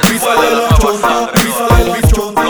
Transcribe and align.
písale 0.00 0.50
la 0.54 0.68
chonta, 0.76 1.30
písale 1.32 1.84
la 1.84 2.00
chonta, 2.08 2.42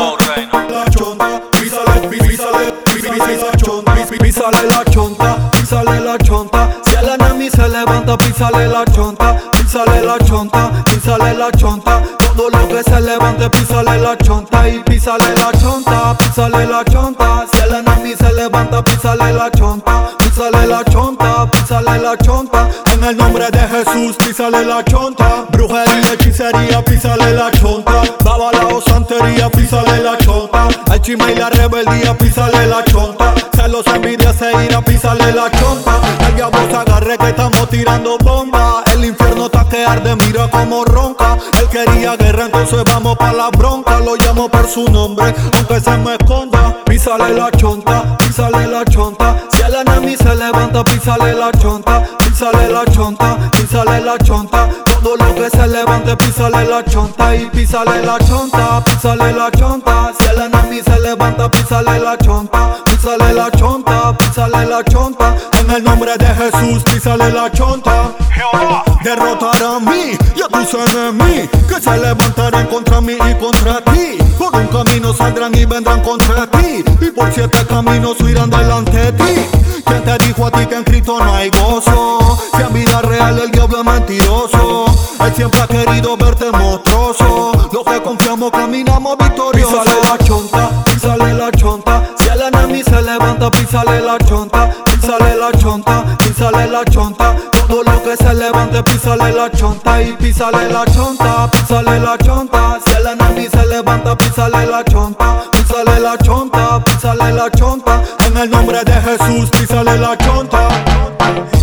la 0.70 0.84
chonta, 0.90 1.40
písale, 1.52 2.08
písale, 2.08 2.72
písale 2.84 3.36
la 3.36 3.56
chonta, 3.56 3.94
písale 4.20 4.66
la 4.68 4.84
chonta, 4.84 5.50
písale 5.52 6.00
la 6.00 6.18
chonta. 6.18 6.68
Si 6.82 6.94
el 6.94 7.08
enemigo 7.08 7.56
se 7.56 7.68
levanta, 7.68 8.16
písale 8.16 8.68
la 8.68 8.84
chonta, 8.86 9.36
písale 9.52 10.02
la 10.02 10.18
chonta, 10.18 10.84
písale 10.84 11.34
la 11.34 11.50
chonta. 11.52 12.02
Todo 12.18 12.50
lo 12.50 12.68
que 12.68 12.82
se 12.82 13.00
levante, 13.00 13.50
písale 13.50 13.98
la 13.98 14.16
chonta 14.18 14.68
y 14.68 14.78
písale 14.84 15.34
la 15.34 15.50
chonta, 15.60 16.16
písale 16.16 16.66
la 16.66 16.84
chonta. 16.84 17.46
Si 17.52 17.58
el 17.58 17.74
enemigo 17.74 18.16
se 18.18 18.32
levanta, 18.32 18.82
písale 18.82 19.32
la 19.32 19.50
chonta, 19.50 20.10
písale 20.18 20.66
la 20.66 20.84
chonta, 20.84 21.50
písale 21.50 21.98
la 21.98 22.16
chonta. 22.18 22.68
En 22.98 23.04
el 23.04 23.16
nombre 23.16 23.48
de 23.52 23.60
Jesús, 23.60 24.16
písale 24.16 24.64
la 24.64 24.84
chonta. 24.84 25.46
Brujería, 25.52 26.14
hechicería, 26.14 26.84
písale 26.84 27.32
la 27.32 27.48
chonta. 27.52 28.02
Babalao, 28.24 28.82
santería, 28.82 29.48
písale 29.50 30.02
la 30.02 30.18
chonta. 30.18 30.66
Al 30.90 31.00
chisme 31.00 31.32
y 31.32 31.36
la 31.36 31.48
rebeldía, 31.48 32.18
písale 32.18 32.66
la 32.66 32.82
chonta. 32.82 33.34
Celos, 33.54 33.86
envidia, 33.86 34.32
se 34.32 34.50
irá, 34.64 34.82
písale 34.82 35.32
la 35.32 35.48
chonta. 35.52 36.00
El 36.26 36.34
diablo 36.34 36.58
se 36.68 36.76
agarre 36.76 37.16
que 37.18 37.28
estamos 37.28 37.70
tirando 37.70 38.18
bomba. 38.18 38.82
El 38.92 39.04
infierno 39.04 39.46
está 39.46 39.64
que 39.68 39.86
arde, 39.86 40.16
mira 40.16 40.50
como 40.50 40.84
ronca. 40.84 41.38
Él 41.60 41.68
quería 41.68 42.16
guerra, 42.16 42.46
entonces 42.46 42.82
vamos 42.84 43.16
pa' 43.16 43.32
la 43.32 43.50
bronca. 43.50 44.00
Lo 44.00 44.16
llamo 44.16 44.48
por 44.48 44.66
su 44.66 44.84
nombre, 44.90 45.32
aunque 45.54 45.80
se 45.80 45.96
me 45.98 46.16
esconda. 46.16 46.77
Písale 46.88 47.34
la 47.34 47.50
chonta, 47.50 48.16
písale 48.16 48.66
la 48.66 48.82
chonta. 48.86 49.36
Si 49.52 49.62
el 49.62 49.74
enemigo 49.74 50.22
se 50.22 50.34
levanta, 50.34 50.82
písale 50.82 51.34
la 51.34 51.52
chonta. 51.52 52.02
Písale 52.18 52.68
la 52.72 52.84
chonta, 52.86 53.36
písale 53.52 54.00
la 54.00 54.16
chonta. 54.18 54.68
Todo 54.84 55.16
lo 55.16 55.34
que 55.34 55.50
se 55.50 55.68
levante, 55.68 56.16
písale 56.16 56.64
la 56.64 56.82
chonta. 56.84 57.36
Y 57.36 57.46
písale 57.50 58.02
la 58.04 58.18
chonta, 58.18 58.82
písale 58.84 59.32
la 59.32 59.50
chonta. 59.50 60.12
Si 60.18 60.26
el 60.28 60.42
enemigo 60.42 60.84
se 60.84 61.00
levanta, 61.00 61.50
písale 61.50 62.00
la 62.00 62.16
chonta. 62.16 62.76
Písale 62.86 63.34
la 63.34 63.50
chonta, 63.50 64.16
písale 64.16 64.66
la 64.66 64.82
chonta. 64.84 65.36
En 65.60 65.70
el 65.70 65.84
nombre 65.84 66.16
de 66.16 66.26
Jesús, 66.26 66.82
písale 66.84 67.30
la 67.30 67.50
chonta. 67.52 68.12
Derrotará 69.02 69.76
a 69.76 69.80
mí 69.80 70.16
y 70.36 70.42
a 70.42 70.48
tus 70.48 70.74
enemigos 70.74 71.48
que 71.68 71.80
se 71.80 71.98
levantarán 71.98 72.66
contra 72.66 73.00
mí 73.00 73.14
y 73.14 73.34
contra 73.34 73.80
ti. 73.82 74.18
Por 74.38 74.54
un 74.54 74.66
camino 74.68 75.12
saldrán 75.14 75.54
y 75.54 75.64
vendrán 75.64 76.00
contra 76.02 76.46
ti. 76.46 76.84
Y 77.00 77.10
por 77.10 77.32
siete 77.32 77.64
caminos 77.66 78.20
huirán 78.20 78.50
delante 78.50 78.96
de 78.96 79.12
ti. 79.12 79.82
¿Quién 79.84 80.04
te 80.04 80.26
dijo 80.26 80.46
a 80.46 80.50
ti 80.50 80.66
que 80.66 80.74
en 80.76 80.84
Cristo 80.84 81.18
no 81.22 81.34
hay 81.34 81.50
gozo? 81.50 82.38
Si 82.54 82.62
en 82.62 82.72
vida 82.72 83.00
real 83.02 83.38
el 83.38 83.50
diablo 83.50 83.78
es 83.80 83.84
mentiroso. 83.84 84.86
Él 85.24 85.34
siempre 85.34 85.60
ha 85.60 85.66
querido 85.66 86.16
verte 86.16 86.50
monstruoso. 86.52 87.70
Los 87.72 87.84
que 87.84 88.02
confiamos 88.02 88.50
caminamos 88.50 89.16
victoriosos. 89.18 89.57
Se 92.84 93.02
levanta, 93.02 93.50
písale 93.50 94.00
la 94.00 94.18
chonta. 94.18 94.70
Písale 94.84 95.36
la 95.36 95.50
chonta, 95.58 96.04
písale 96.18 96.68
la 96.68 96.84
chonta. 96.84 97.34
Todo 97.66 97.82
lo 97.82 98.02
que 98.02 98.16
se 98.16 98.34
levante, 98.34 98.82
písale 98.82 99.32
la 99.32 99.50
chonta. 99.50 100.00
Y 100.00 100.12
písale 100.12 100.68
la 100.70 100.84
chonta, 100.86 101.50
písale 101.50 101.98
la 102.00 102.16
chonta. 102.18 102.78
Si 102.84 102.92
el 102.96 103.06
enemigo 103.06 103.50
se 103.50 103.66
levanta, 103.66 104.16
písale 104.16 104.66
la 104.66 104.84
chonta. 104.84 105.42
Písale 105.52 106.00
la 106.00 106.16
chonta, 106.18 106.84
písale 106.84 107.32
la 107.32 107.50
chonta. 107.50 108.02
En 108.26 108.36
el 108.36 108.50
nombre 108.50 108.82
de 108.84 108.92
Jesús, 108.92 109.50
písale 109.50 109.98
la 109.98 110.16
chonta. 110.16 110.68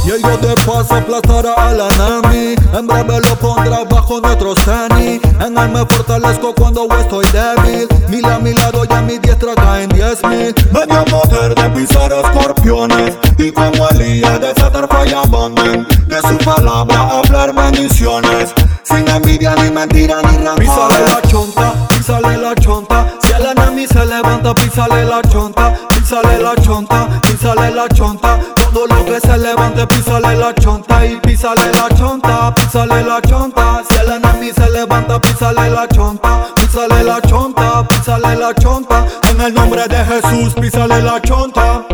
Y 0.05 0.11
Dios 0.17 0.41
de 0.41 0.53
paz 0.65 0.91
aplastará 0.91 1.53
al 1.53 1.79
enemigo 1.79 2.61
En 2.77 2.85
breve 2.85 3.19
lo 3.21 3.35
pondrá 3.37 3.83
bajo 3.89 4.21
nuestros 4.21 4.55
tenis 4.63 5.19
En 5.39 5.57
él 5.57 5.69
me 5.69 5.83
fortalezco 5.87 6.53
cuando 6.53 6.87
caen 10.21 10.53
diez 10.53 10.55
mil 10.55 10.71
Me 10.71 10.85
dio 10.85 11.05
poder 11.05 11.55
de 11.55 11.69
pisar 11.69 12.11
escorpiones 12.11 13.17
Y 13.37 13.51
como 13.51 13.87
Elías 13.89 14.39
desatar 14.39 14.87
firebonden 14.87 15.87
De 16.07 16.21
su 16.21 16.37
palabra 16.39 17.19
hablar 17.19 17.53
bendiciones 17.53 18.53
Sin 18.83 19.07
envidia 19.07 19.55
ni 19.55 19.71
mentira 19.71 20.21
ni 20.21 20.37
rencor 20.37 20.57
Písale 20.57 21.05
la 21.05 21.21
chonta, 21.21 21.73
písale 21.89 22.37
la 22.37 22.55
chonta 22.55 23.13
Si 23.19 23.31
el 23.31 23.45
enemigo 23.45 23.93
se 23.93 24.05
levanta, 24.05 24.53
písale 24.53 25.05
la 25.05 25.21
chonta 25.23 25.73
Písale 25.89 26.39
la 26.41 26.55
chonta, 26.55 27.07
písale 27.21 27.71
la 27.71 27.87
chonta 27.89 28.39
Todo 28.55 28.87
lo 28.87 29.05
que 29.05 29.19
se 29.19 29.37
levante, 29.37 29.87
písale 29.87 30.35
la 30.35 30.53
chonta 30.53 31.05
Y 31.05 31.15
písale 31.17 31.71
la 31.71 31.89
chonta, 31.97 32.53
písale 32.53 33.03
la 33.03 33.21
chonta 33.21 33.81
Si 33.89 33.95
el 33.95 34.11
enemigo 34.11 34.53
se 34.55 34.69
levanta, 34.69 35.19
písale 35.19 35.69
la 35.69 35.87
chonta 35.87 36.47
Písale 36.55 37.03
la 37.03 37.21
chonta, 37.21 37.87
písale 37.87 38.35
la 38.35 38.53
chonta 38.53 39.05
En 39.35 39.41
el 39.41 39.53
nombre 39.53 39.85
de 39.90 39.97
Jesús, 39.97 40.53
písale 40.53 41.01
la 41.01 41.22
chonta 41.22 41.85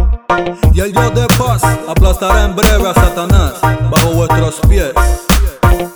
y 0.72 0.80
el 0.80 0.92
Dios 0.92 1.12
de 1.16 1.26
paz 1.40 1.64
aplastará 1.88 2.46
en 2.46 2.56
breve 2.56 2.88
a 2.88 2.94
Satanás 2.94 3.54
bajo 3.90 4.12
vuestros 4.12 4.60
pies. 4.70 4.94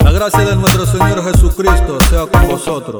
La 0.04 0.12
gracia 0.12 0.40
de 0.40 0.56
nuestro 0.56 0.88
Señor 0.88 1.24
Jesucristo 1.24 2.00
sea 2.10 2.26
con 2.26 2.48
vosotros. 2.48 3.00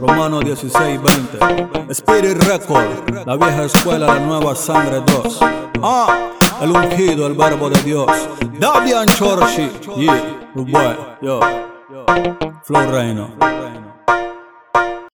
Romanos 0.00 0.44
16, 0.44 1.00
20. 1.00 1.92
Spirit 1.92 2.42
Record, 2.42 3.24
la 3.24 3.36
vieja 3.36 3.66
escuela, 3.66 4.14
la 4.14 4.18
nueva 4.18 4.56
sangre 4.56 5.00
2. 5.22 5.38
Ah, 5.80 6.30
el 6.60 6.72
ungido, 6.72 7.28
el 7.28 7.34
verbo 7.34 7.70
de 7.70 7.80
Dios. 7.82 8.10
Davian 8.58 9.06
Chorchi, 9.06 9.70
yeah, 9.96 10.50
Uruguay, 10.56 10.96
yo. 11.22 11.38
Flow 12.64 12.90
Reino. 12.90 13.30